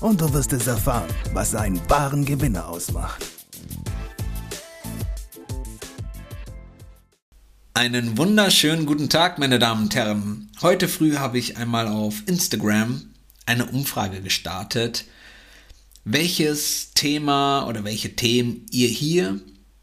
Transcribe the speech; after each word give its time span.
und 0.00 0.20
du 0.20 0.32
wirst 0.32 0.52
es 0.52 0.66
erfahren, 0.66 1.08
was 1.32 1.54
einen 1.54 1.80
wahren 1.88 2.24
Gewinner 2.24 2.68
ausmacht. 2.68 3.24
Einen 7.74 8.16
wunderschönen 8.18 8.86
guten 8.86 9.08
Tag, 9.08 9.38
meine 9.38 9.58
Damen 9.58 9.84
und 9.84 9.94
Herren. 9.94 10.50
Heute 10.62 10.88
früh 10.88 11.16
habe 11.16 11.38
ich 11.38 11.56
einmal 11.56 11.88
auf 11.88 12.22
Instagram 12.26 13.02
eine 13.46 13.66
Umfrage 13.66 14.20
gestartet, 14.20 15.04
welches 16.04 16.92
Thema 16.94 17.66
oder 17.66 17.84
welche 17.84 18.16
Themen 18.16 18.66
ihr 18.70 18.88
hier 18.88 19.40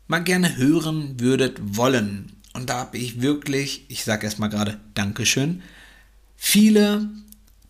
mal 0.08 0.24
gerne 0.24 0.58
hören 0.58 1.20
würdet 1.20 1.60
wollen. 1.78 2.34
Und 2.54 2.70
da 2.70 2.80
habe 2.80 2.98
ich 2.98 3.22
wirklich, 3.22 3.86
ich 3.90 4.04
sage 4.04 4.26
erstmal 4.26 4.50
gerade 4.50 4.80
Dankeschön, 4.94 5.62
viele 6.36 7.10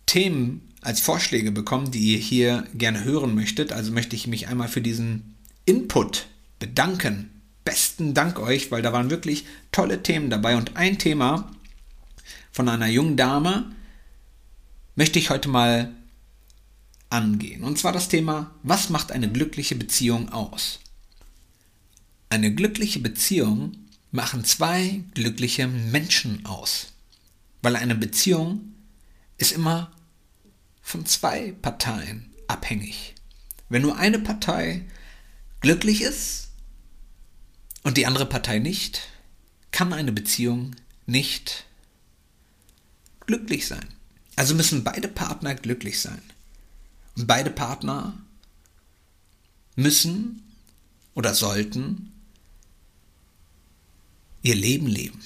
Themen 0.06 0.66
als 0.86 1.00
Vorschläge 1.00 1.50
bekommen, 1.50 1.90
die 1.90 2.12
ihr 2.12 2.18
hier 2.18 2.64
gerne 2.72 3.02
hören 3.02 3.34
möchtet. 3.34 3.72
Also 3.72 3.90
möchte 3.90 4.14
ich 4.14 4.28
mich 4.28 4.46
einmal 4.46 4.68
für 4.68 4.80
diesen 4.80 5.34
Input 5.64 6.28
bedanken. 6.60 7.42
Besten 7.64 8.14
Dank 8.14 8.38
euch, 8.38 8.70
weil 8.70 8.82
da 8.82 8.92
waren 8.92 9.10
wirklich 9.10 9.46
tolle 9.72 10.04
Themen 10.04 10.30
dabei. 10.30 10.56
Und 10.56 10.76
ein 10.76 10.96
Thema 10.96 11.50
von 12.52 12.68
einer 12.68 12.86
jungen 12.86 13.16
Dame 13.16 13.72
möchte 14.94 15.18
ich 15.18 15.28
heute 15.28 15.48
mal 15.48 15.90
angehen. 17.10 17.64
Und 17.64 17.78
zwar 17.78 17.92
das 17.92 18.08
Thema, 18.08 18.52
was 18.62 18.88
macht 18.88 19.10
eine 19.10 19.28
glückliche 19.28 19.74
Beziehung 19.74 20.28
aus? 20.28 20.78
Eine 22.28 22.54
glückliche 22.54 23.00
Beziehung 23.00 23.72
machen 24.12 24.44
zwei 24.44 25.02
glückliche 25.14 25.66
Menschen 25.66 26.46
aus. 26.46 26.92
Weil 27.60 27.74
eine 27.74 27.96
Beziehung 27.96 28.72
ist 29.36 29.50
immer 29.50 29.90
von 30.86 31.04
zwei 31.04 31.50
Parteien 31.50 32.32
abhängig. 32.46 33.16
Wenn 33.68 33.82
nur 33.82 33.96
eine 33.96 34.20
Partei 34.20 34.84
glücklich 35.60 36.00
ist 36.00 36.50
und 37.82 37.96
die 37.96 38.06
andere 38.06 38.24
Partei 38.24 38.60
nicht, 38.60 39.00
kann 39.72 39.92
eine 39.92 40.12
Beziehung 40.12 40.76
nicht 41.04 41.66
glücklich 43.26 43.66
sein. 43.66 43.84
Also 44.36 44.54
müssen 44.54 44.84
beide 44.84 45.08
Partner 45.08 45.56
glücklich 45.56 46.00
sein. 46.00 46.22
Und 47.16 47.26
beide 47.26 47.50
Partner 47.50 48.16
müssen 49.74 50.40
oder 51.14 51.34
sollten 51.34 52.12
ihr 54.42 54.54
Leben 54.54 54.86
leben. 54.86 55.20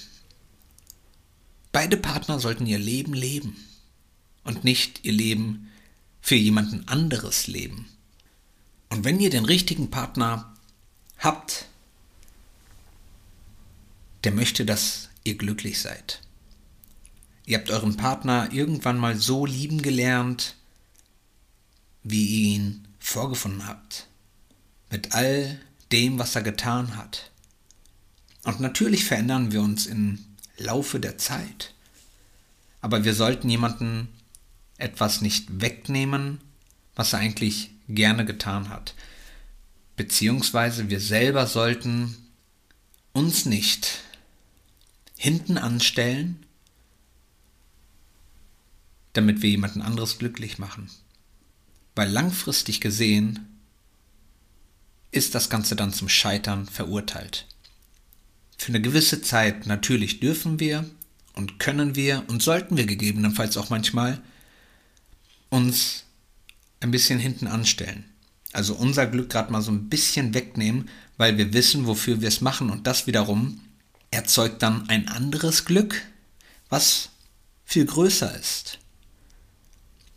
Beide 1.71 1.97
Partner 1.97 2.39
sollten 2.39 2.65
ihr 2.65 2.79
Leben 2.79 3.13
leben 3.13 3.55
und 4.43 4.63
nicht 4.63 5.03
ihr 5.03 5.13
Leben 5.13 5.71
für 6.21 6.35
jemanden 6.35 6.87
anderes 6.87 7.47
leben. 7.47 7.87
Und 8.89 9.03
wenn 9.05 9.19
ihr 9.19 9.29
den 9.29 9.45
richtigen 9.45 9.89
Partner 9.89 10.53
habt, 11.17 11.65
der 14.23 14.31
möchte, 14.31 14.65
dass 14.65 15.09
ihr 15.23 15.35
glücklich 15.37 15.79
seid. 15.79 16.21
Ihr 17.45 17.57
habt 17.57 17.69
euren 17.69 17.97
Partner 17.97 18.51
irgendwann 18.51 18.97
mal 18.97 19.15
so 19.15 19.45
lieben 19.45 19.81
gelernt, 19.81 20.55
wie 22.03 22.25
ihr 22.25 22.55
ihn 22.55 22.87
vorgefunden 22.99 23.67
habt. 23.67 24.07
Mit 24.89 25.13
all 25.13 25.59
dem, 25.91 26.19
was 26.19 26.35
er 26.35 26.43
getan 26.43 26.97
hat. 26.97 27.31
Und 28.43 28.59
natürlich 28.59 29.05
verändern 29.05 29.51
wir 29.51 29.61
uns 29.61 29.85
im 29.85 30.25
Laufe 30.57 30.99
der 30.99 31.17
Zeit. 31.17 31.73
Aber 32.81 33.03
wir 33.03 33.13
sollten 33.13 33.49
jemanden 33.49 34.09
etwas 34.81 35.21
nicht 35.21 35.61
wegnehmen, 35.61 36.39
was 36.95 37.13
er 37.13 37.19
eigentlich 37.19 37.71
gerne 37.87 38.25
getan 38.25 38.69
hat. 38.69 38.95
Beziehungsweise 39.95 40.89
wir 40.89 40.99
selber 40.99 41.47
sollten 41.47 42.15
uns 43.13 43.45
nicht 43.45 43.99
hinten 45.17 45.57
anstellen, 45.57 46.45
damit 49.13 49.41
wir 49.41 49.49
jemanden 49.49 49.81
anderes 49.81 50.17
glücklich 50.17 50.57
machen. 50.57 50.89
Weil 51.95 52.09
langfristig 52.09 52.81
gesehen 52.81 53.47
ist 55.11 55.35
das 55.35 55.49
Ganze 55.49 55.75
dann 55.75 55.93
zum 55.93 56.07
Scheitern 56.07 56.65
verurteilt. 56.65 57.45
Für 58.57 58.69
eine 58.69 58.81
gewisse 58.81 59.21
Zeit 59.21 59.67
natürlich 59.67 60.19
dürfen 60.19 60.59
wir 60.59 60.89
und 61.33 61.59
können 61.59 61.95
wir 61.95 62.23
und 62.27 62.41
sollten 62.41 62.77
wir 62.77 62.85
gegebenenfalls 62.85 63.57
auch 63.57 63.69
manchmal 63.69 64.21
uns 65.51 66.05
ein 66.79 66.89
bisschen 66.89 67.19
hinten 67.19 67.45
anstellen. 67.45 68.05
Also 68.53 68.73
unser 68.73 69.05
Glück 69.05 69.29
gerade 69.29 69.51
mal 69.51 69.61
so 69.61 69.71
ein 69.71 69.87
bisschen 69.89 70.33
wegnehmen, 70.33 70.89
weil 71.17 71.37
wir 71.37 71.53
wissen, 71.53 71.85
wofür 71.85 72.21
wir 72.21 72.27
es 72.27 72.41
machen. 72.41 72.69
Und 72.71 72.87
das 72.87 73.05
wiederum 73.05 73.61
erzeugt 74.09 74.63
dann 74.63 74.89
ein 74.89 75.07
anderes 75.07 75.65
Glück, 75.65 76.01
was 76.69 77.09
viel 77.63 77.85
größer 77.85 78.37
ist. 78.37 78.79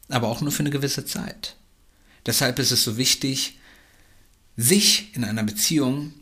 Aber 0.08 0.28
auch 0.28 0.40
nur 0.40 0.52
für 0.52 0.60
eine 0.60 0.70
gewisse 0.70 1.04
Zeit. 1.04 1.56
Deshalb 2.26 2.58
ist 2.58 2.70
es 2.70 2.84
so 2.84 2.96
wichtig, 2.96 3.58
sich 4.56 5.14
in 5.14 5.24
einer 5.24 5.42
Beziehung 5.42 6.14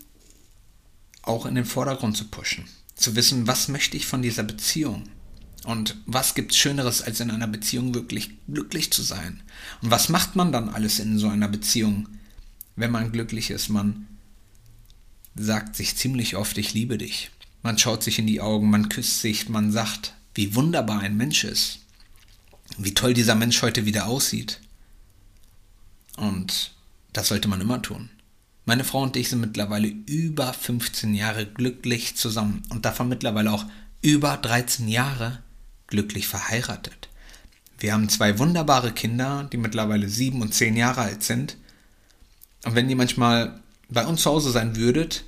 auch 1.23 1.47
in 1.47 1.55
den 1.55 1.65
Vordergrund 1.65 2.17
zu 2.17 2.29
pushen. 2.29 2.65
Zu 2.95 3.15
wissen, 3.15 3.47
was 3.47 3.69
möchte 3.69 3.97
ich 3.97 4.07
von 4.07 4.23
dieser 4.23 4.43
Beziehung? 4.43 5.09
Und 5.65 5.97
was 6.07 6.35
gibt's 6.35 6.57
Schöneres, 6.57 7.03
als 7.03 7.21
in 7.21 7.31
einer 7.31 7.47
Beziehung 7.47 7.95
wirklich 7.95 8.31
glücklich 8.49 8.93
zu 8.93 9.03
sein? 9.03 9.43
Und 9.81 9.91
was 9.91 10.09
macht 10.09 10.35
man 10.35 10.51
dann 10.51 10.69
alles 10.69 10.99
in 10.99 11.19
so 11.19 11.29
einer 11.29 11.49
Beziehung, 11.49 12.09
wenn 12.75 12.91
man 12.91 13.13
glücklich 13.13 13.51
ist? 13.51 13.69
Man 13.69 14.09
sagt 15.37 15.77
sich 15.77 15.97
ziemlich 15.97 16.37
oft, 16.37 16.59
ich 16.59 16.75
liebe 16.75 16.99
dich. 16.99 17.31
Man 17.63 17.79
schaut 17.79 18.03
sich 18.03 18.19
in 18.19 18.27
die 18.27 18.41
Augen, 18.41 18.71
man 18.71 18.89
küsst 18.89 19.21
sich, 19.21 19.49
man 19.49 19.71
sagt, 19.71 20.15
wie 20.35 20.55
wunderbar 20.57 21.01
ein 21.01 21.17
Mensch 21.17 21.45
ist. 21.45 21.81
Wie 22.77 22.95
toll 22.95 23.15
dieser 23.15 23.37
Mensch 23.37 23.63
heute 23.63 23.87
wieder 23.87 24.07
aussieht. 24.07 24.61
Und 26.17 26.73
das 27.13 27.29
sollte 27.29 27.49
man 27.49 27.61
immer 27.61 27.81
tun. 27.83 28.11
Meine 28.65 28.85
Frau 28.85 29.03
und 29.03 29.17
ich 29.17 29.29
sind 29.29 29.41
mittlerweile 29.41 29.89
über 29.89 30.53
15 30.53 31.15
Jahre 31.15 31.47
glücklich 31.47 32.17
zusammen 32.17 32.63
und 32.71 32.85
davon 32.85 33.09
mittlerweile 33.09 33.53
auch 33.53 33.65
über 34.03 34.37
13 34.37 34.89
Jahre 34.89 35.43
glücklich 35.93 36.27
verheiratet. 36.27 37.11
Wir 37.79 37.93
haben 37.93 38.09
zwei 38.09 38.39
wunderbare 38.39 38.93
Kinder, 38.93 39.47
die 39.53 39.59
mittlerweile 39.59 40.09
sieben 40.09 40.41
und 40.41 40.55
zehn 40.55 40.75
Jahre 40.75 41.03
alt 41.03 41.23
sind. 41.23 41.59
Und 42.65 42.75
wenn 42.75 42.89
ihr 42.89 42.97
manchmal 42.97 43.61
bei 43.91 44.07
uns 44.07 44.23
zu 44.23 44.31
Hause 44.31 44.53
sein 44.53 44.77
würdet, 44.77 45.25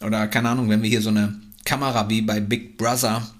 oder 0.00 0.26
keine 0.26 0.48
Ahnung, 0.48 0.68
wenn 0.68 0.82
wir 0.82 0.90
hier 0.90 1.02
so 1.02 1.10
eine 1.10 1.40
Kamera 1.64 2.08
wie 2.08 2.20
bei 2.20 2.40
Big 2.40 2.76
Brother 2.76 3.30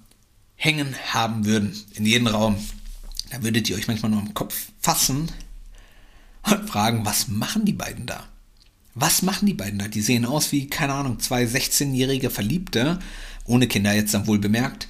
hängen 0.55 0.95
haben 1.13 1.45
würden, 1.45 1.75
in 1.95 2.07
jedem 2.07 2.29
Raum, 2.29 2.57
da 3.31 3.43
würdet 3.43 3.69
ihr 3.69 3.75
euch 3.77 3.89
manchmal 3.89 4.13
nur 4.13 4.21
am 4.21 4.33
Kopf 4.33 4.69
fassen 4.81 5.33
und 6.43 6.71
fragen, 6.71 7.05
was 7.05 7.27
machen 7.27 7.65
die 7.65 7.73
beiden 7.73 8.07
da? 8.07 8.23
Was 8.95 9.23
machen 9.23 9.47
die 9.47 9.55
beiden 9.55 9.81
da? 9.81 9.89
Die 9.89 10.03
sehen 10.03 10.25
aus 10.25 10.53
wie, 10.53 10.69
keine 10.69 10.93
Ahnung, 10.93 11.19
zwei 11.19 11.43
16-jährige 11.43 12.31
Verliebte, 12.31 13.01
ohne 13.47 13.67
Kinder 13.67 13.93
jetzt 13.93 14.15
dann 14.15 14.29
wohl 14.29 14.39
bemerkt, 14.39 14.87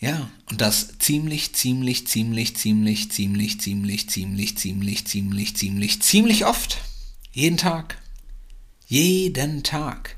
ja, 0.00 0.30
und 0.50 0.60
das 0.60 0.98
ziemlich, 0.98 1.54
ziemlich, 1.54 2.06
ziemlich, 2.06 2.56
ziemlich, 2.56 3.10
ziemlich, 3.10 3.60
ziemlich, 3.60 4.08
ziemlich, 4.08 4.56
ziemlich, 4.56 5.06
ziemlich, 5.06 5.56
ziemlich, 5.56 6.02
ziemlich 6.02 6.44
oft. 6.44 6.78
Jeden 7.32 7.56
Tag. 7.56 7.98
Jeden 8.86 9.62
Tag. 9.62 10.16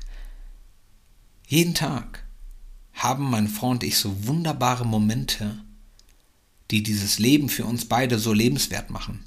Jeden 1.47 1.73
Tag 1.73 2.25
haben 2.93 3.29
meine 3.29 3.47
Frau 3.47 3.69
und 3.69 3.83
ich 3.83 3.97
so 3.97 4.27
wunderbare 4.27 4.85
Momente, 4.85 5.57
die 6.69 6.83
dieses 6.83 7.17
Leben 7.17 7.47
für 7.49 7.65
uns 7.65 7.85
beide 7.85 8.19
so 8.19 8.33
lebenswert 8.33 8.89
machen. 8.89 9.21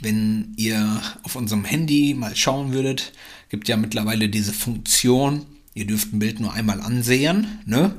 Wenn 0.00 0.54
ihr 0.56 1.02
auf 1.22 1.36
unserem 1.36 1.64
Handy 1.64 2.14
mal 2.14 2.34
schauen 2.34 2.72
würdet, 2.72 3.12
gibt 3.50 3.68
ja 3.68 3.76
mittlerweile 3.76 4.28
diese 4.28 4.52
Funktion, 4.52 5.44
ihr 5.74 5.86
dürft 5.86 6.12
ein 6.12 6.18
Bild 6.18 6.40
nur 6.40 6.52
einmal 6.52 6.80
ansehen, 6.80 7.60
ne? 7.66 7.94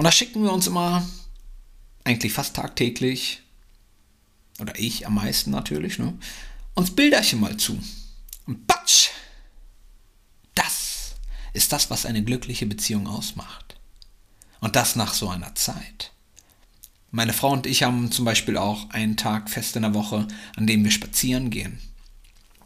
Und 0.00 0.04
da 0.04 0.12
schicken 0.12 0.42
wir 0.42 0.54
uns 0.54 0.66
immer 0.66 1.06
eigentlich 2.04 2.32
fast 2.32 2.56
tagtäglich, 2.56 3.42
oder 4.58 4.72
ich 4.78 5.06
am 5.06 5.16
meisten 5.16 5.50
natürlich, 5.50 5.98
ne, 5.98 6.16
uns 6.72 6.96
Bilderchen 6.96 7.38
mal 7.38 7.58
zu. 7.58 7.78
Und 8.46 8.66
patsch! 8.66 9.10
Das 10.54 11.16
ist 11.52 11.74
das, 11.74 11.90
was 11.90 12.06
eine 12.06 12.24
glückliche 12.24 12.64
Beziehung 12.64 13.08
ausmacht. 13.08 13.78
Und 14.60 14.74
das 14.74 14.96
nach 14.96 15.12
so 15.12 15.28
einer 15.28 15.54
Zeit. 15.54 16.12
Meine 17.10 17.34
Frau 17.34 17.50
und 17.50 17.66
ich 17.66 17.82
haben 17.82 18.10
zum 18.10 18.24
Beispiel 18.24 18.56
auch 18.56 18.88
einen 18.88 19.18
Tag 19.18 19.50
fest 19.50 19.76
in 19.76 19.82
der 19.82 19.92
Woche, 19.92 20.26
an 20.56 20.66
dem 20.66 20.82
wir 20.82 20.92
spazieren 20.92 21.50
gehen. 21.50 21.78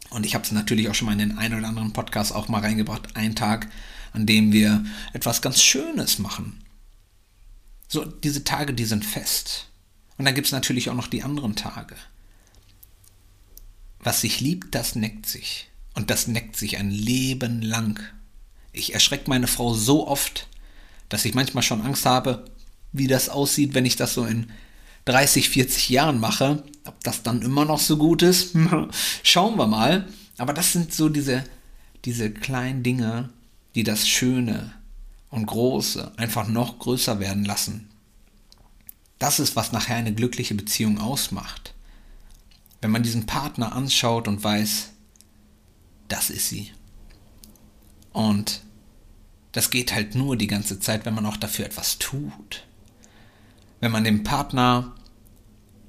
Und 0.09 0.25
ich 0.25 0.35
habe 0.35 0.45
es 0.45 0.53
natürlich 0.53 0.87
auch 0.87 0.95
schon 0.95 1.07
mal 1.07 1.19
in 1.19 1.19
den 1.19 1.37
einen 1.37 1.57
oder 1.57 1.67
anderen 1.67 1.91
Podcast 1.91 2.33
auch 2.33 2.47
mal 2.47 2.61
reingebracht. 2.61 3.17
Ein 3.17 3.35
Tag, 3.35 3.69
an 4.13 4.25
dem 4.25 4.53
wir 4.53 4.85
etwas 5.11 5.41
ganz 5.41 5.61
Schönes 5.61 6.17
machen. 6.17 6.61
So, 7.87 8.05
diese 8.05 8.43
Tage, 8.43 8.73
die 8.73 8.85
sind 8.85 9.05
fest. 9.05 9.67
Und 10.17 10.25
dann 10.25 10.35
gibt 10.35 10.47
es 10.47 10.53
natürlich 10.53 10.89
auch 10.89 10.95
noch 10.95 11.07
die 11.07 11.23
anderen 11.23 11.55
Tage. 11.55 11.95
Was 13.99 14.21
sich 14.21 14.39
liebt, 14.39 14.73
das 14.75 14.95
neckt 14.95 15.25
sich. 15.25 15.69
Und 15.93 16.09
das 16.09 16.27
neckt 16.27 16.55
sich 16.55 16.77
ein 16.77 16.91
Leben 16.91 17.61
lang. 17.61 17.99
Ich 18.71 18.93
erschrecke 18.93 19.29
meine 19.29 19.47
Frau 19.47 19.73
so 19.73 20.07
oft, 20.07 20.47
dass 21.09 21.25
ich 21.25 21.33
manchmal 21.33 21.63
schon 21.63 21.81
Angst 21.81 22.05
habe, 22.05 22.45
wie 22.91 23.07
das 23.07 23.29
aussieht, 23.29 23.73
wenn 23.73 23.85
ich 23.85 23.95
das 23.95 24.13
so 24.13 24.25
in 24.25 24.51
30, 25.05 25.49
40 25.49 25.89
Jahren 25.89 26.19
mache. 26.19 26.63
Ob 26.85 27.03
das 27.03 27.23
dann 27.23 27.41
immer 27.41 27.65
noch 27.65 27.79
so 27.79 27.97
gut 27.97 28.21
ist, 28.21 28.55
schauen 29.23 29.57
wir 29.57 29.67
mal. 29.67 30.07
Aber 30.37 30.53
das 30.53 30.73
sind 30.73 30.93
so 30.93 31.09
diese, 31.09 31.43
diese 32.03 32.31
kleinen 32.31 32.83
Dinge, 32.83 33.29
die 33.75 33.83
das 33.83 34.07
Schöne 34.07 34.73
und 35.35 35.45
Große 35.45 36.13
einfach 36.17 36.47
noch 36.47 36.79
größer 36.79 37.19
werden 37.19 37.45
lassen. 37.45 37.89
Das 39.19 39.39
ist, 39.39 39.55
was 39.55 39.71
nachher 39.71 39.95
eine 39.97 40.13
glückliche 40.13 40.55
Beziehung 40.55 40.99
ausmacht. 40.99 41.73
Wenn 42.81 42.91
man 42.91 43.03
diesen 43.03 43.25
Partner 43.25 43.73
anschaut 43.73 44.27
und 44.27 44.43
weiß, 44.43 44.91
das 46.07 46.29
ist 46.29 46.49
sie. 46.49 46.71
Und 48.11 48.61
das 49.51 49.69
geht 49.69 49.93
halt 49.93 50.15
nur 50.15 50.35
die 50.35 50.47
ganze 50.47 50.79
Zeit, 50.79 51.05
wenn 51.05 51.15
man 51.15 51.25
auch 51.25 51.37
dafür 51.37 51.65
etwas 51.65 51.97
tut 51.97 52.65
wenn 53.85 53.91
man 53.91 54.03
dem 54.03 54.23
Partner 54.23 54.95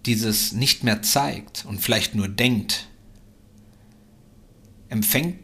dieses 0.04 0.52
nicht 0.52 0.84
mehr 0.84 1.00
zeigt 1.00 1.64
und 1.64 1.80
vielleicht 1.80 2.14
nur 2.14 2.28
denkt, 2.28 2.88
empfängt 4.90 5.38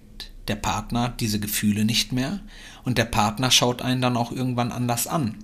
der 0.53 0.57
Partner 0.57 1.09
diese 1.09 1.41
Gefühle 1.41 1.87
nicht 1.87 2.13
mehr 2.13 2.41
und 2.85 2.99
der 2.99 3.07
Partner 3.07 3.51
schaut 3.51 3.81
einen 3.81 4.03
dann 4.03 4.19
auch 4.19 4.33
irgendwann 4.33 4.71
anders 4.71 5.07
an. 5.07 5.39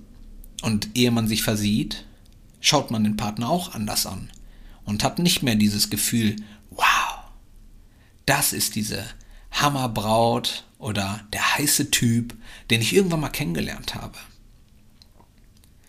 Und 0.61 0.89
ehe 0.95 1.09
man 1.09 1.27
sich 1.27 1.41
versieht, 1.41 2.05
schaut 2.61 2.91
man 2.91 3.03
den 3.03 3.17
Partner 3.17 3.49
auch 3.49 3.73
anders 3.73 4.05
an 4.05 4.29
und 4.85 5.03
hat 5.03 5.17
nicht 5.17 5.41
mehr 5.41 5.55
dieses 5.55 5.89
Gefühl, 5.89 6.35
wow, 6.69 7.23
das 8.27 8.53
ist 8.53 8.75
diese 8.75 9.03
Hammerbraut 9.51 10.65
oder 10.77 11.21
der 11.33 11.57
heiße 11.57 11.89
Typ, 11.89 12.35
den 12.69 12.81
ich 12.81 12.93
irgendwann 12.93 13.21
mal 13.21 13.29
kennengelernt 13.29 13.95
habe. 13.95 14.19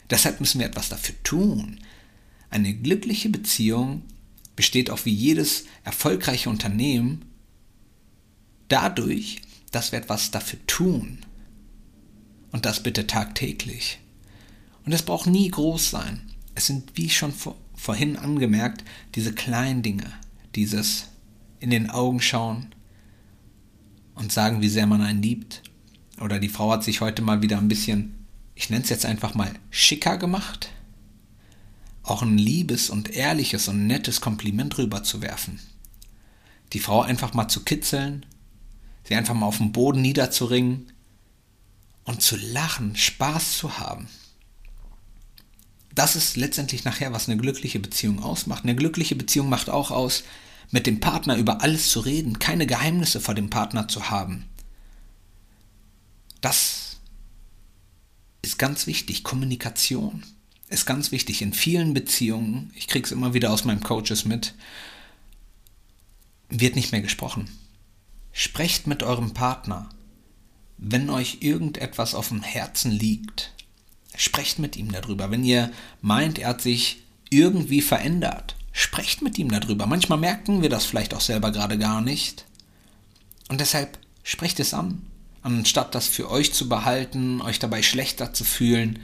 Deshalb 0.08 0.40
müssen 0.40 0.60
wir 0.60 0.66
etwas 0.66 0.88
dafür 0.88 1.16
tun. 1.24 1.78
Eine 2.48 2.72
glückliche 2.72 3.28
Beziehung 3.28 4.02
besteht 4.56 4.88
auch 4.88 5.04
wie 5.04 5.12
jedes 5.12 5.66
erfolgreiche 5.84 6.48
Unternehmen 6.48 7.29
dadurch, 8.70 9.42
dass 9.70 9.92
wir 9.92 9.98
etwas 9.98 10.30
dafür 10.30 10.58
tun. 10.66 11.18
Und 12.52 12.66
das 12.66 12.82
bitte 12.82 13.06
tagtäglich. 13.06 13.98
Und 14.84 14.92
es 14.92 15.02
braucht 15.02 15.26
nie 15.26 15.48
groß 15.48 15.90
sein. 15.90 16.22
Es 16.54 16.66
sind, 16.66 16.96
wie 16.96 17.10
schon 17.10 17.32
vor, 17.32 17.56
vorhin 17.74 18.16
angemerkt, 18.16 18.84
diese 19.14 19.32
kleinen 19.32 19.82
Dinge, 19.82 20.12
dieses 20.54 21.08
in 21.60 21.70
den 21.70 21.90
Augen 21.90 22.20
schauen 22.20 22.74
und 24.14 24.32
sagen, 24.32 24.62
wie 24.62 24.68
sehr 24.68 24.86
man 24.86 25.02
einen 25.02 25.22
liebt. 25.22 25.62
Oder 26.20 26.38
die 26.38 26.48
Frau 26.48 26.72
hat 26.72 26.82
sich 26.82 27.00
heute 27.00 27.22
mal 27.22 27.42
wieder 27.42 27.58
ein 27.58 27.68
bisschen 27.68 28.20
ich 28.60 28.68
nenne 28.68 28.84
es 28.84 28.90
jetzt 28.90 29.06
einfach 29.06 29.34
mal 29.34 29.54
schicker 29.70 30.18
gemacht, 30.18 30.68
auch 32.02 32.20
ein 32.20 32.36
liebes 32.36 32.90
und 32.90 33.08
ehrliches 33.08 33.68
und 33.68 33.86
nettes 33.86 34.20
Kompliment 34.20 34.76
rüberzuwerfen. 34.76 35.58
Die 36.74 36.78
Frau 36.78 37.00
einfach 37.00 37.32
mal 37.32 37.48
zu 37.48 37.64
kitzeln, 37.64 38.26
sie 39.10 39.16
einfach 39.16 39.34
mal 39.34 39.46
auf 39.46 39.58
dem 39.58 39.72
Boden 39.72 40.00
niederzuringen 40.00 40.92
und 42.04 42.22
zu 42.22 42.36
lachen, 42.36 42.96
Spaß 42.96 43.58
zu 43.58 43.78
haben. 43.78 44.08
Das 45.92 46.14
ist 46.14 46.36
letztendlich 46.36 46.84
nachher, 46.84 47.12
was 47.12 47.28
eine 47.28 47.36
glückliche 47.36 47.80
Beziehung 47.80 48.22
ausmacht. 48.22 48.62
Eine 48.62 48.76
glückliche 48.76 49.16
Beziehung 49.16 49.48
macht 49.48 49.68
auch 49.68 49.90
aus, 49.90 50.22
mit 50.70 50.86
dem 50.86 51.00
Partner 51.00 51.36
über 51.36 51.60
alles 51.62 51.90
zu 51.90 51.98
reden, 51.98 52.38
keine 52.38 52.66
Geheimnisse 52.66 53.20
vor 53.20 53.34
dem 53.34 53.50
Partner 53.50 53.88
zu 53.88 54.10
haben. 54.10 54.44
Das 56.40 57.00
ist 58.42 58.58
ganz 58.60 58.86
wichtig. 58.86 59.24
Kommunikation 59.24 60.22
ist 60.68 60.86
ganz 60.86 61.10
wichtig. 61.10 61.42
In 61.42 61.52
vielen 61.52 61.94
Beziehungen, 61.94 62.70
ich 62.76 62.86
kriege 62.86 63.04
es 63.04 63.10
immer 63.10 63.34
wieder 63.34 63.50
aus 63.50 63.64
meinem 63.64 63.82
Coaches 63.82 64.24
mit, 64.24 64.54
wird 66.48 66.76
nicht 66.76 66.92
mehr 66.92 67.02
gesprochen. 67.02 67.50
Sprecht 68.32 68.86
mit 68.86 69.02
eurem 69.02 69.34
Partner. 69.34 69.88
Wenn 70.78 71.10
euch 71.10 71.38
irgendetwas 71.40 72.14
auf 72.14 72.28
dem 72.28 72.42
Herzen 72.42 72.90
liegt, 72.90 73.52
sprecht 74.16 74.58
mit 74.58 74.76
ihm 74.76 74.92
darüber. 74.92 75.30
Wenn 75.30 75.44
ihr 75.44 75.70
meint, 76.00 76.38
er 76.38 76.48
hat 76.48 76.62
sich 76.62 77.02
irgendwie 77.28 77.82
verändert, 77.82 78.56
sprecht 78.72 79.22
mit 79.22 79.38
ihm 79.38 79.50
darüber. 79.50 79.86
Manchmal 79.86 80.18
merken 80.18 80.62
wir 80.62 80.68
das 80.68 80.84
vielleicht 80.84 81.14
auch 81.14 81.20
selber 81.20 81.52
gerade 81.52 81.78
gar 81.78 82.00
nicht. 82.00 82.46
Und 83.48 83.60
deshalb 83.60 83.98
sprecht 84.22 84.60
es 84.60 84.74
an 84.74 85.10
anstatt 85.42 85.94
das 85.94 86.06
für 86.06 86.30
euch 86.30 86.52
zu 86.52 86.68
behalten, 86.68 87.40
euch 87.40 87.58
dabei 87.58 87.82
schlechter 87.82 88.32
zu 88.32 88.44
fühlen. 88.44 88.98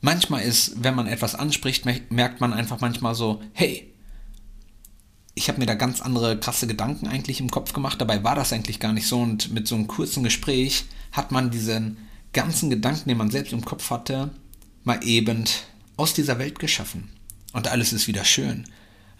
Manchmal 0.00 0.42
ist, 0.42 0.82
wenn 0.82 0.94
man 0.94 1.06
etwas 1.06 1.34
anspricht, 1.34 1.84
merkt 2.10 2.40
man 2.40 2.52
einfach 2.52 2.80
manchmal 2.80 3.14
so, 3.14 3.42
hey, 3.52 3.89
ich 5.40 5.48
habe 5.48 5.58
mir 5.58 5.64
da 5.64 5.74
ganz 5.74 6.02
andere 6.02 6.38
krasse 6.38 6.66
Gedanken 6.66 7.06
eigentlich 7.06 7.40
im 7.40 7.50
Kopf 7.50 7.72
gemacht, 7.72 7.98
dabei 7.98 8.22
war 8.22 8.34
das 8.34 8.52
eigentlich 8.52 8.78
gar 8.78 8.92
nicht 8.92 9.06
so 9.06 9.22
und 9.22 9.50
mit 9.54 9.66
so 9.66 9.74
einem 9.74 9.86
kurzen 9.86 10.22
Gespräch 10.22 10.84
hat 11.12 11.32
man 11.32 11.50
diesen 11.50 11.96
ganzen 12.34 12.68
Gedanken, 12.68 13.08
den 13.08 13.16
man 13.16 13.30
selbst 13.30 13.54
im 13.54 13.64
Kopf 13.64 13.88
hatte, 13.88 14.32
mal 14.84 15.00
eben 15.02 15.44
aus 15.96 16.12
dieser 16.12 16.38
Welt 16.38 16.58
geschaffen. 16.58 17.08
Und 17.54 17.68
alles 17.68 17.94
ist 17.94 18.06
wieder 18.06 18.26
schön. 18.26 18.64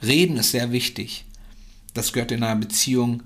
Reden 0.02 0.36
ist 0.36 0.50
sehr 0.50 0.72
wichtig. 0.72 1.24
Das 1.94 2.12
gehört 2.12 2.32
in 2.32 2.42
einer 2.42 2.60
Beziehung 2.60 3.22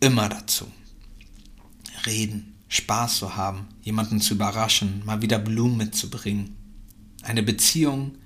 immer 0.00 0.28
dazu 0.28 0.66
reden, 2.04 2.56
Spaß 2.66 3.18
zu 3.18 3.36
haben, 3.36 3.68
jemanden 3.82 4.20
zu 4.20 4.34
überraschen, 4.34 5.02
mal 5.04 5.22
wieder 5.22 5.38
Blumen 5.38 5.76
mitzubringen. 5.76 6.56
Eine 7.22 7.44
Beziehung 7.44 8.16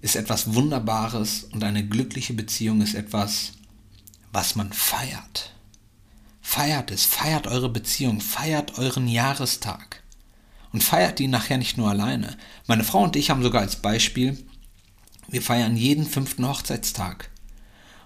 ist 0.00 0.16
etwas 0.16 0.54
Wunderbares 0.54 1.44
und 1.52 1.64
eine 1.64 1.86
glückliche 1.86 2.34
Beziehung 2.34 2.80
ist 2.80 2.94
etwas, 2.94 3.52
was 4.32 4.54
man 4.54 4.72
feiert. 4.72 5.52
Feiert 6.40 6.90
es, 6.90 7.04
feiert 7.04 7.46
eure 7.46 7.68
Beziehung, 7.68 8.20
feiert 8.20 8.78
euren 8.78 9.08
Jahrestag. 9.08 10.02
Und 10.72 10.84
feiert 10.84 11.20
ihn 11.20 11.30
nachher 11.30 11.58
nicht 11.58 11.78
nur 11.78 11.88
alleine. 11.88 12.36
Meine 12.66 12.84
Frau 12.84 13.02
und 13.02 13.16
ich 13.16 13.30
haben 13.30 13.42
sogar 13.42 13.62
als 13.62 13.76
Beispiel, 13.76 14.36
wir 15.28 15.40
feiern 15.40 15.76
jeden 15.76 16.06
fünften 16.06 16.46
Hochzeitstag. 16.46 17.30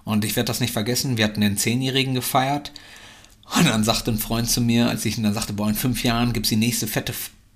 Und 0.05 0.25
ich 0.25 0.37
werde 0.37 0.47
das 0.47 0.61
nicht 0.61 0.73
vergessen, 0.73 1.17
wir 1.17 1.25
hatten 1.25 1.41
den 1.41 1.59
Zehnjährigen 1.59 2.15
gefeiert 2.15 2.73
und 3.57 3.67
dann 3.67 3.85
sagte 3.85 4.11
ein 4.11 4.19
Freund 4.19 4.49
zu 4.49 4.61
mir, 4.61 4.89
als 4.89 5.05
ich 5.05 5.17
ihm 5.17 5.25
dann 5.25 5.35
sagte, 5.35 5.53
boah, 5.53 5.69
in 5.69 5.75
fünf 5.75 6.05
Jahren 6.05 6.33
gibt 6.33 6.47
es 6.47 6.51
die 6.51 6.57
nächste 6.57 6.87
fette 6.87 7.13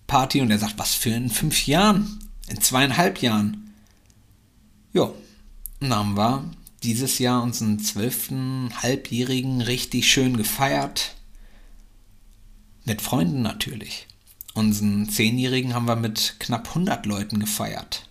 Party. 0.06 0.40
Und 0.40 0.50
er 0.50 0.58
sagt, 0.58 0.78
was 0.78 0.94
für 0.94 1.10
in 1.10 1.30
fünf 1.30 1.66
Jahren? 1.66 2.18
In 2.48 2.60
zweieinhalb 2.60 3.22
Jahren. 3.22 3.63
Und 5.02 5.90
dann 5.90 5.94
haben 5.94 6.16
wir 6.16 6.50
dieses 6.82 7.18
Jahr 7.18 7.42
unseren 7.42 7.78
zwölften 7.80 8.70
Halbjährigen 8.82 9.60
richtig 9.60 10.10
schön 10.10 10.36
gefeiert. 10.36 11.16
Mit 12.84 13.02
Freunden 13.02 13.42
natürlich. 13.42 14.06
Unseren 14.54 15.08
Zehnjährigen 15.08 15.74
haben 15.74 15.86
wir 15.88 15.96
mit 15.96 16.36
knapp 16.38 16.68
100 16.68 17.06
Leuten 17.06 17.40
gefeiert. 17.40 18.08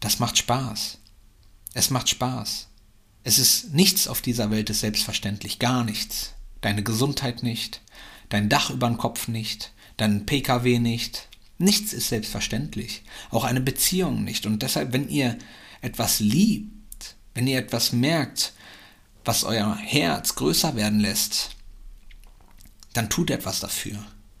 Das 0.00 0.18
macht 0.18 0.38
Spaß. 0.38 0.98
Es 1.74 1.90
macht 1.90 2.08
Spaß. 2.08 2.68
Es 3.22 3.38
ist 3.38 3.74
nichts 3.74 4.08
auf 4.08 4.22
dieser 4.22 4.50
Welt 4.50 4.70
ist 4.70 4.80
selbstverständlich, 4.80 5.58
gar 5.58 5.84
nichts. 5.84 6.32
Deine 6.62 6.82
Gesundheit 6.82 7.42
nicht, 7.42 7.82
dein 8.30 8.48
Dach 8.48 8.70
über 8.70 8.88
den 8.88 8.96
Kopf 8.96 9.28
nicht, 9.28 9.72
dein 9.98 10.24
PKW 10.24 10.78
nicht. 10.78 11.28
Nichts 11.60 11.92
ist 11.92 12.08
selbstverständlich. 12.08 13.02
Auch 13.30 13.44
eine 13.44 13.60
Beziehung 13.60 14.24
nicht. 14.24 14.46
Und 14.46 14.62
deshalb, 14.62 14.94
wenn 14.94 15.10
ihr 15.10 15.36
etwas 15.82 16.18
liebt, 16.18 17.16
wenn 17.34 17.46
ihr 17.46 17.58
etwas 17.58 17.92
merkt, 17.92 18.54
was 19.26 19.44
euer 19.44 19.76
Herz 19.76 20.36
größer 20.36 20.74
werden 20.74 21.00
lässt, 21.00 21.50
dann 22.94 23.10
tut 23.10 23.30
etwas 23.30 23.60
dafür. 23.60 23.98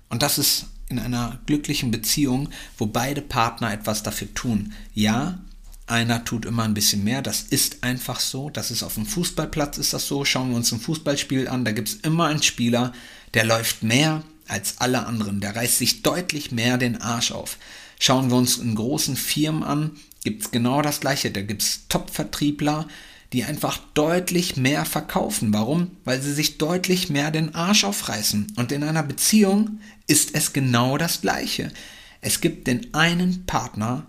Und 0.08 0.22
das 0.22 0.38
ist 0.38 0.64
in 0.88 0.98
einer 0.98 1.38
glücklichen 1.44 1.90
Beziehung, 1.90 2.48
wo 2.78 2.86
beide 2.86 3.20
Partner 3.20 3.70
etwas 3.70 4.02
dafür 4.02 4.32
tun. 4.32 4.72
Ja, 4.94 5.38
einer 5.86 6.24
tut 6.24 6.46
immer 6.46 6.62
ein 6.62 6.72
bisschen 6.72 7.04
mehr. 7.04 7.20
Das 7.20 7.42
ist 7.42 7.84
einfach 7.84 8.18
so. 8.18 8.48
Das 8.48 8.70
ist 8.70 8.82
auf 8.82 8.94
dem 8.94 9.04
Fußballplatz 9.04 9.76
ist 9.76 9.92
das 9.92 10.06
so. 10.06 10.24
Schauen 10.24 10.48
wir 10.48 10.56
uns 10.56 10.72
ein 10.72 10.80
Fußballspiel 10.80 11.48
an. 11.48 11.66
Da 11.66 11.72
gibt 11.72 11.88
es 11.88 11.94
immer 11.96 12.28
einen 12.28 12.42
Spieler, 12.42 12.94
der 13.34 13.44
läuft 13.44 13.82
mehr 13.82 14.24
als 14.50 14.76
alle 14.78 15.06
anderen. 15.06 15.40
Der 15.40 15.54
reißt 15.56 15.78
sich 15.78 16.02
deutlich 16.02 16.52
mehr 16.52 16.78
den 16.78 17.00
Arsch 17.00 17.32
auf. 17.32 17.56
Schauen 17.98 18.30
wir 18.30 18.36
uns 18.36 18.58
in 18.58 18.74
großen 18.74 19.16
Firmen 19.16 19.62
an, 19.62 19.92
gibt 20.24 20.42
es 20.42 20.50
genau 20.50 20.82
das 20.82 21.00
gleiche. 21.00 21.30
Da 21.30 21.42
gibt 21.42 21.62
es 21.62 21.86
Top-Vertriebler, 21.88 22.88
die 23.32 23.44
einfach 23.44 23.78
deutlich 23.94 24.56
mehr 24.56 24.84
verkaufen. 24.84 25.52
Warum? 25.52 25.92
Weil 26.04 26.20
sie 26.20 26.32
sich 26.32 26.58
deutlich 26.58 27.10
mehr 27.10 27.30
den 27.30 27.54
Arsch 27.54 27.84
aufreißen. 27.84 28.54
Und 28.56 28.72
in 28.72 28.82
einer 28.82 29.02
Beziehung 29.02 29.80
ist 30.06 30.34
es 30.34 30.52
genau 30.52 30.98
das 30.98 31.20
gleiche. 31.20 31.72
Es 32.20 32.40
gibt 32.40 32.66
den 32.66 32.92
einen 32.92 33.46
Partner, 33.46 34.06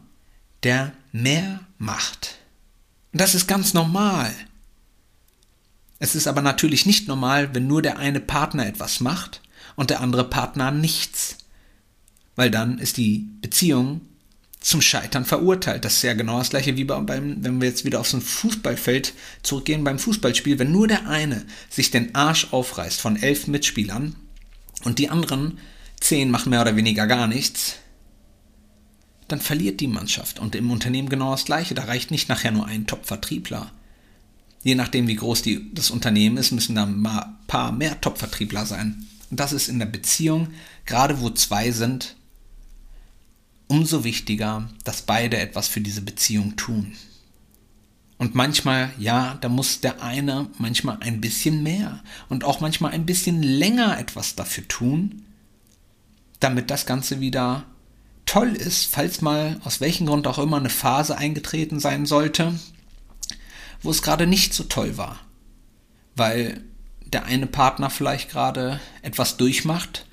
der 0.63 0.93
mehr 1.12 1.62
macht. 1.77 2.38
Und 3.12 3.21
das 3.21 3.36
ist 3.36 3.48
ganz 3.48 3.74
normal. 3.74 4.33
Es 6.00 6.15
ist 6.15 6.27
aber 6.27 6.41
natürlich 6.41 6.86
nicht 6.86 7.07
normal, 7.07 7.53
wenn 7.53 7.67
nur 7.67 7.81
der 7.81 8.00
eine 8.00 8.19
Partner 8.19 8.65
etwas 8.65 9.01
macht 9.01 9.41
und 9.75 9.89
der 9.89 10.01
andere 10.01 10.23
Partner 10.23 10.71
nichts. 10.71 11.37
Weil 12.35 12.51
dann 12.51 12.77
ist 12.77 12.97
die 12.97 13.27
Beziehung 13.41 14.01
zum 14.61 14.81
Scheitern 14.81 15.25
verurteilt. 15.25 15.83
Das 15.83 15.97
ist 15.97 16.03
ja 16.03 16.13
genau 16.13 16.37
das 16.37 16.51
gleiche 16.51 16.77
wie 16.77 16.83
beim, 16.83 17.43
wenn 17.43 17.59
wir 17.59 17.67
jetzt 17.67 17.83
wieder 17.83 17.99
auf 17.99 18.07
so 18.07 18.17
ein 18.17 18.21
Fußballfeld 18.21 19.13
zurückgehen 19.41 19.83
beim 19.83 19.99
Fußballspiel. 19.99 20.59
Wenn 20.59 20.71
nur 20.71 20.87
der 20.87 21.07
eine 21.07 21.45
sich 21.69 21.91
den 21.91 22.13
Arsch 22.15 22.47
aufreißt 22.51 23.01
von 23.01 23.15
elf 23.17 23.47
Mitspielern 23.47 24.15
und 24.83 24.99
die 24.99 25.09
anderen 25.09 25.57
zehn 25.99 26.29
machen 26.29 26.51
mehr 26.51 26.61
oder 26.61 26.75
weniger 26.75 27.07
gar 27.07 27.27
nichts, 27.27 27.77
dann 29.27 29.41
verliert 29.41 29.79
die 29.79 29.87
Mannschaft. 29.87 30.39
Und 30.39 30.55
im 30.55 30.69
Unternehmen 30.69 31.09
genau 31.09 31.31
das 31.31 31.45
Gleiche. 31.45 31.73
Da 31.73 31.85
reicht 31.85 32.11
nicht 32.11 32.29
nachher 32.29 32.51
nur 32.51 32.67
ein 32.67 32.85
Top-Vertriebler. 32.85 33.71
Je 34.63 34.75
nachdem, 34.75 35.07
wie 35.07 35.15
groß 35.15 35.41
die, 35.41 35.73
das 35.73 35.89
Unternehmen 35.89 36.37
ist, 36.37 36.51
müssen 36.51 36.75
da 36.75 36.83
ein 36.83 37.07
paar 37.47 37.71
mehr 37.71 37.99
Top-Vertriebler 37.99 38.65
sein. 38.67 39.07
Und 39.31 39.39
das 39.39 39.53
ist 39.53 39.69
in 39.69 39.79
der 39.79 39.85
Beziehung, 39.85 40.50
gerade 40.85 41.21
wo 41.21 41.29
zwei 41.29 41.71
sind, 41.71 42.17
umso 43.67 44.03
wichtiger, 44.03 44.69
dass 44.83 45.03
beide 45.03 45.38
etwas 45.38 45.69
für 45.69 45.79
diese 45.79 46.01
Beziehung 46.01 46.57
tun. 46.57 46.93
Und 48.17 48.35
manchmal, 48.35 48.91
ja, 49.00 49.38
da 49.39 49.47
muss 49.47 49.79
der 49.79 50.03
eine 50.03 50.47
manchmal 50.59 50.97
ein 51.00 51.21
bisschen 51.21 51.63
mehr 51.63 52.03
und 52.27 52.43
auch 52.43 52.59
manchmal 52.59 52.91
ein 52.91 53.05
bisschen 53.05 53.41
länger 53.41 53.97
etwas 53.97 54.35
dafür 54.35 54.67
tun, 54.67 55.23
damit 56.41 56.69
das 56.69 56.85
Ganze 56.85 57.21
wieder 57.21 57.63
toll 58.25 58.50
ist, 58.50 58.85
falls 58.85 59.21
mal 59.21 59.59
aus 59.63 59.79
welchem 59.79 60.07
Grund 60.07 60.27
auch 60.27 60.39
immer 60.39 60.57
eine 60.57 60.69
Phase 60.69 61.17
eingetreten 61.17 61.79
sein 61.79 62.05
sollte, 62.05 62.59
wo 63.81 63.89
es 63.89 64.01
gerade 64.01 64.27
nicht 64.27 64.53
so 64.53 64.65
toll 64.65 64.97
war. 64.97 65.21
Weil 66.15 66.61
der 67.13 67.25
eine 67.25 67.47
Partner 67.47 67.89
vielleicht 67.89 68.29
gerade 68.29 68.79
etwas 69.01 69.37
durchmacht, 69.37 70.05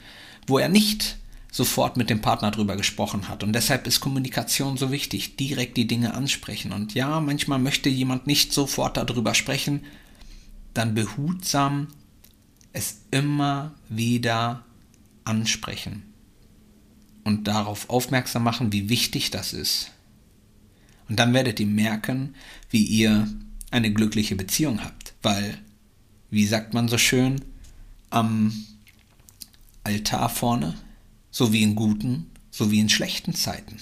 wo 0.46 0.58
er 0.58 0.68
nicht 0.68 1.16
sofort 1.50 1.96
mit 1.96 2.10
dem 2.10 2.20
Partner 2.20 2.50
drüber 2.50 2.76
gesprochen 2.76 3.28
hat. 3.28 3.42
Und 3.42 3.52
deshalb 3.52 3.86
ist 3.86 4.00
Kommunikation 4.00 4.76
so 4.76 4.90
wichtig, 4.92 5.36
direkt 5.36 5.76
die 5.76 5.86
Dinge 5.86 6.14
ansprechen. 6.14 6.72
Und 6.72 6.94
ja, 6.94 7.20
manchmal 7.20 7.58
möchte 7.58 7.88
jemand 7.88 8.26
nicht 8.26 8.52
sofort 8.52 8.96
darüber 8.96 9.34
sprechen, 9.34 9.84
dann 10.74 10.94
behutsam 10.94 11.88
es 12.72 13.00
immer 13.10 13.74
wieder 13.88 14.64
ansprechen 15.24 16.04
und 17.24 17.48
darauf 17.48 17.90
aufmerksam 17.90 18.44
machen, 18.44 18.72
wie 18.72 18.88
wichtig 18.88 19.30
das 19.30 19.52
ist. 19.52 19.90
Und 21.08 21.18
dann 21.18 21.32
werdet 21.34 21.58
ihr 21.60 21.66
merken, 21.66 22.34
wie 22.70 22.84
ihr 22.84 23.28
eine 23.70 23.92
glückliche 23.92 24.36
Beziehung 24.36 24.82
habt, 24.84 25.14
weil, 25.22 25.58
wie 26.30 26.46
sagt 26.46 26.74
man 26.74 26.88
so 26.88 26.98
schön, 26.98 27.42
am 28.10 28.66
Altar 29.84 30.28
vorne, 30.28 30.74
so 31.30 31.52
wie 31.52 31.62
in 31.62 31.74
guten, 31.74 32.30
so 32.50 32.70
wie 32.70 32.80
in 32.80 32.88
schlechten 32.88 33.34
Zeiten. 33.34 33.76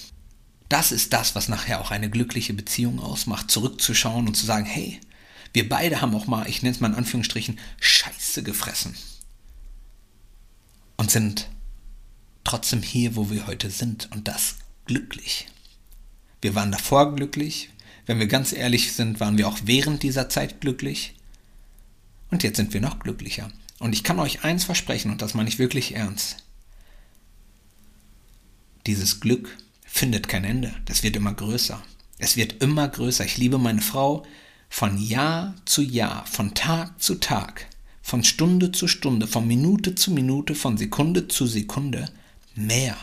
Das 0.68 0.92
ist 0.92 1.12
das, 1.12 1.34
was 1.34 1.48
nachher 1.48 1.80
auch 1.80 1.90
eine 1.90 2.10
glückliche 2.10 2.54
Beziehung 2.54 2.98
ausmacht, 2.98 3.50
zurückzuschauen 3.50 4.26
und 4.26 4.36
zu 4.36 4.46
sagen, 4.46 4.66
hey, 4.66 5.00
wir 5.52 5.68
beide 5.68 6.00
haben 6.00 6.14
auch 6.14 6.26
mal, 6.26 6.48
ich 6.48 6.62
nenne 6.62 6.74
es 6.74 6.80
mal 6.80 6.88
in 6.88 6.96
Anführungsstrichen, 6.96 7.58
Scheiße 7.80 8.42
gefressen. 8.42 8.94
Und 10.96 11.10
sind 11.10 11.48
trotzdem 12.44 12.82
hier, 12.82 13.16
wo 13.16 13.30
wir 13.30 13.46
heute 13.46 13.70
sind 13.70 14.10
und 14.12 14.28
das 14.28 14.56
glücklich. 14.86 15.46
Wir 16.40 16.54
waren 16.54 16.72
davor 16.72 17.14
glücklich, 17.14 17.70
wenn 18.06 18.18
wir 18.18 18.28
ganz 18.28 18.52
ehrlich 18.52 18.92
sind, 18.92 19.18
waren 19.20 19.36
wir 19.36 19.48
auch 19.48 19.58
während 19.64 20.02
dieser 20.02 20.28
Zeit 20.28 20.60
glücklich 20.60 21.14
und 22.30 22.42
jetzt 22.42 22.56
sind 22.56 22.72
wir 22.74 22.80
noch 22.80 22.98
glücklicher. 22.98 23.50
Und 23.78 23.92
ich 23.92 24.04
kann 24.04 24.18
euch 24.18 24.44
eins 24.44 24.64
versprechen, 24.64 25.10
und 25.10 25.22
das 25.22 25.34
meine 25.34 25.48
ich 25.48 25.58
wirklich 25.58 25.94
ernst. 25.94 26.38
Dieses 28.86 29.20
Glück 29.20 29.56
findet 29.84 30.28
kein 30.28 30.44
Ende. 30.44 30.74
Das 30.84 31.02
wird 31.02 31.16
immer 31.16 31.34
größer. 31.34 31.82
Es 32.18 32.36
wird 32.36 32.62
immer 32.62 32.88
größer. 32.88 33.24
Ich 33.24 33.36
liebe 33.36 33.58
meine 33.58 33.82
Frau 33.82 34.24
von 34.68 34.98
Jahr 34.98 35.54
zu 35.64 35.82
Jahr, 35.82 36.26
von 36.26 36.54
Tag 36.54 37.00
zu 37.02 37.16
Tag, 37.16 37.66
von 38.02 38.24
Stunde 38.24 38.72
zu 38.72 38.88
Stunde, 38.88 39.26
von 39.26 39.46
Minute 39.46 39.94
zu 39.94 40.10
Minute, 40.10 40.54
von 40.54 40.76
Sekunde 40.76 41.28
zu 41.28 41.46
Sekunde 41.46 42.10
mehr. 42.54 42.96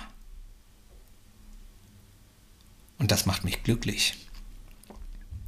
Und 2.97 3.11
das 3.11 3.25
macht 3.25 3.43
mich 3.43 3.63
glücklich. 3.63 4.15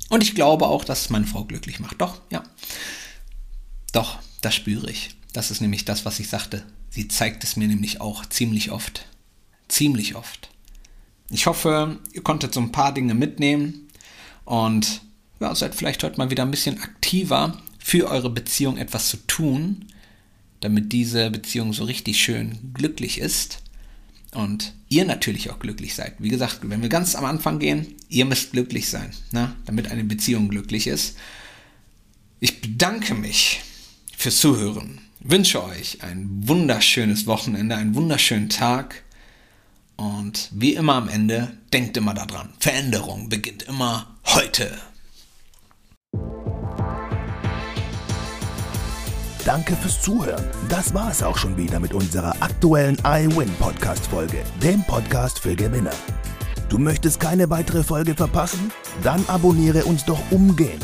Und 0.09 0.21
ich 0.21 0.35
glaube 0.35 0.67
auch, 0.67 0.83
dass 0.83 1.01
es 1.01 1.09
meine 1.09 1.25
Frau 1.25 1.45
glücklich 1.45 1.79
macht. 1.79 2.01
Doch, 2.01 2.21
ja. 2.29 2.43
Doch, 3.95 4.19
das 4.41 4.53
spüre 4.53 4.91
ich. 4.91 5.11
Das 5.31 5.51
ist 5.51 5.61
nämlich 5.61 5.85
das, 5.85 6.03
was 6.03 6.19
ich 6.19 6.27
sagte. 6.27 6.65
Sie 6.89 7.07
zeigt 7.07 7.45
es 7.45 7.55
mir 7.55 7.69
nämlich 7.69 8.01
auch 8.01 8.25
ziemlich 8.25 8.71
oft. 8.71 9.05
Ziemlich 9.69 10.15
oft. 10.15 10.49
Ich 11.29 11.45
hoffe, 11.45 11.97
ihr 12.11 12.21
konntet 12.21 12.53
so 12.53 12.59
ein 12.59 12.73
paar 12.73 12.93
Dinge 12.93 13.13
mitnehmen 13.13 13.87
und 14.43 14.99
ja, 15.39 15.55
seid 15.55 15.75
vielleicht 15.75 16.03
heute 16.03 16.17
mal 16.17 16.29
wieder 16.29 16.43
ein 16.43 16.51
bisschen 16.51 16.81
aktiver 16.81 17.61
für 17.79 18.09
eure 18.09 18.29
Beziehung 18.29 18.75
etwas 18.75 19.07
zu 19.07 19.15
tun, 19.27 19.85
damit 20.59 20.91
diese 20.91 21.31
Beziehung 21.31 21.71
so 21.71 21.85
richtig 21.85 22.19
schön 22.19 22.73
glücklich 22.73 23.19
ist 23.19 23.59
und 24.33 24.73
ihr 24.89 25.05
natürlich 25.05 25.51
auch 25.51 25.59
glücklich 25.59 25.95
seid. 25.95 26.15
Wie 26.19 26.29
gesagt, 26.29 26.59
wenn 26.63 26.81
wir 26.81 26.89
ganz 26.89 27.15
am 27.15 27.23
Anfang 27.23 27.59
gehen, 27.59 27.95
ihr 28.09 28.25
müsst 28.25 28.51
glücklich 28.51 28.89
sein, 28.89 29.13
ne? 29.31 29.55
damit 29.65 29.89
eine 29.89 30.03
Beziehung 30.03 30.49
glücklich 30.49 30.87
ist. 30.87 31.15
Ich 32.41 32.59
bedanke 32.59 33.13
mich 33.13 33.61
fürs 34.25 34.39
Zuhören, 34.39 35.01
wünsche 35.19 35.63
euch 35.63 36.01
ein 36.01 36.27
wunderschönes 36.47 37.27
Wochenende, 37.27 37.75
einen 37.75 37.93
wunderschönen 37.93 38.49
Tag 38.49 39.03
und 39.97 40.49
wie 40.51 40.73
immer 40.73 40.95
am 40.95 41.09
Ende, 41.09 41.55
denkt 41.71 41.95
immer 41.95 42.15
daran, 42.15 42.49
Veränderung 42.59 43.29
beginnt 43.29 43.61
immer 43.61 44.15
heute. 44.25 44.71
Danke 49.45 49.75
fürs 49.75 50.01
Zuhören. 50.01 50.43
Das 50.69 50.95
war 50.95 51.11
es 51.11 51.21
auch 51.21 51.37
schon 51.37 51.55
wieder 51.55 51.79
mit 51.79 51.93
unserer 51.93 52.35
aktuellen 52.41 52.97
iWin 53.05 53.53
Podcast 53.59 54.07
Folge, 54.07 54.43
dem 54.63 54.83
Podcast 54.85 55.37
für 55.37 55.55
Gewinner. 55.55 55.93
Du 56.67 56.79
möchtest 56.79 57.19
keine 57.19 57.51
weitere 57.51 57.83
Folge 57.83 58.15
verpassen? 58.15 58.71
Dann 59.03 59.23
abonniere 59.27 59.85
uns 59.85 60.03
doch 60.03 60.31
umgehend. 60.31 60.83